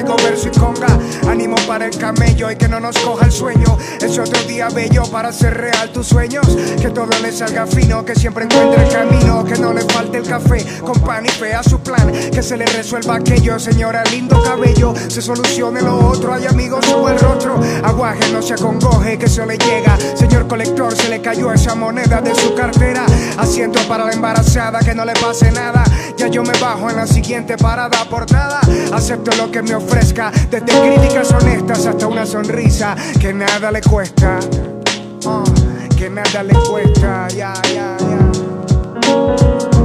[0.00, 0.98] tengo verso y conga.
[1.28, 3.76] Ánimo para el camello y que no nos coja el sueño.
[4.00, 6.46] Es otro día bello para hacer real tus sueños.
[6.80, 9.44] Que todo le salga fino, que siempre encuentre el camino.
[9.44, 12.10] Que no le falte el café con pan y fe a su plan.
[12.30, 14.94] Que se le resuelva aquello, señora, lindo cabello.
[15.08, 17.60] Se solucione lo otro, hay amigos, subo el rostro.
[17.84, 19.96] Aguaje, no se acongoje, que se le llega.
[20.14, 23.04] Señor colector, se le cayó esa moneda de su cartera.
[23.40, 25.82] Asiento para la embarazada, que no le pase nada.
[26.18, 28.60] Ya yo me bajo en la siguiente parada por nada.
[28.92, 34.38] Acepto lo que me ofrezca, desde críticas honestas hasta una sonrisa que nada le cuesta.
[35.26, 35.44] Ah,
[35.96, 39.79] que nada le cuesta, ya, ya, ya.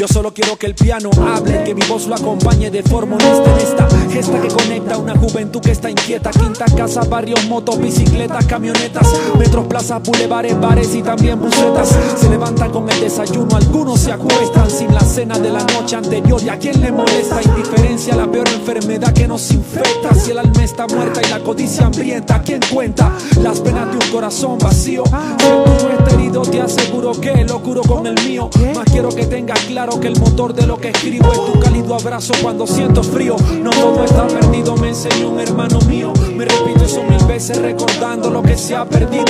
[0.00, 3.52] Yo solo quiero que el piano hable, que mi voz lo acompañe de forma honesta
[3.52, 6.30] en esta gesta que conecta una juventud que está inquieta.
[6.30, 9.06] Quinta casa, barrios, motos, bicicletas, camionetas,
[9.38, 11.94] metros, plazas, bulevares, bares y también bucetas.
[12.16, 16.42] Se levantan con el desayuno, algunos se acuestan sin la cena de la noche anterior.
[16.42, 17.42] ¿Y a quién le molesta?
[17.42, 20.14] Indiferencia, la peor enfermedad que nos infecta.
[20.14, 23.12] Si el alma está muerta y la codicia hambrienta, ¿quién cuenta
[23.42, 25.04] las penas de un corazón vacío?
[25.04, 28.48] Si tuyo está herido, te aseguro que lo curo con el mío.
[28.74, 31.94] Más quiero que tengas claro que el motor de lo que escribo es tu cálido
[31.94, 33.36] abrazo cuando siento frío.
[33.62, 36.12] No todo está perdido, me enseñó un hermano mío.
[36.36, 39.24] Me repito eso mil veces recordando lo que se ha perdido.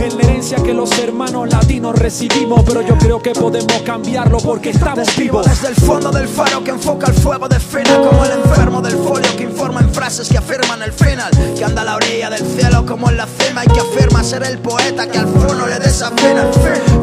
[0.00, 2.62] En la herencia que los hermanos latinos recibimos.
[2.64, 5.46] Pero yo creo que podemos cambiarlo porque estamos Vivo vivos.
[5.46, 8.96] desde el fondo del faro que enfoca el fuego de fena Como el enfermo del
[8.96, 12.44] folio que informa en frases que afirman el final Que anda a la orilla del
[12.44, 15.78] cielo como en la cima Y que afirma ser el poeta que al fono le
[15.78, 16.44] desafina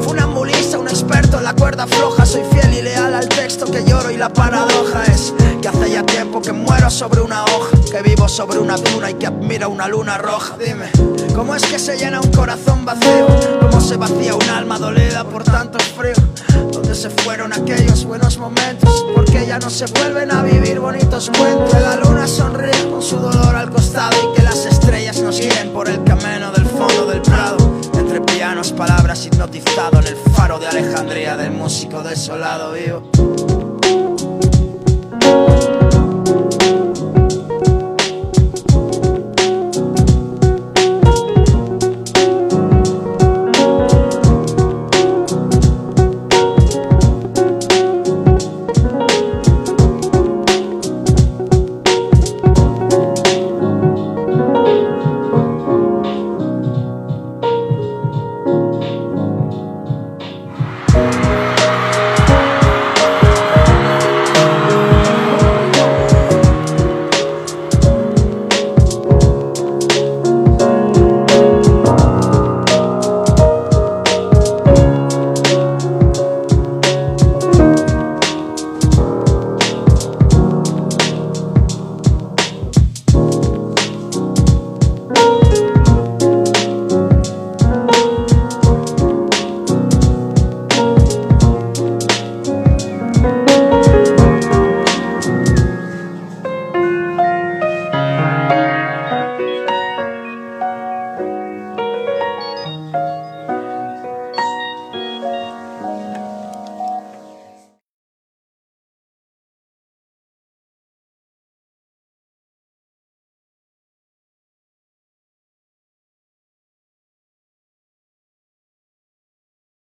[0.01, 3.03] Funambulista, un experto en la cuerda floja Soy fiel y leal
[3.53, 7.44] texto que lloro y la paradoja es Que hace ya tiempo que muero sobre una
[7.44, 10.90] hoja Que vivo sobre una duna y que admiro una luna roja Dime,
[11.36, 13.28] ¿cómo es que se llena un corazón vacío?
[13.62, 16.16] ¿Cómo se vacía un alma dolida por tanto frío?
[16.72, 19.06] ¿Dónde se fueron aquellos buenos momentos?
[19.13, 21.72] Porque ya no se vuelven a vivir bonitos cuentos.
[21.72, 25.72] Que la luna sonríe con su dolor al costado y que las estrellas nos guíen
[25.72, 26.52] por el camino
[29.16, 33.62] hipnotizado en el faro de Alejandría del músico desolado vivo.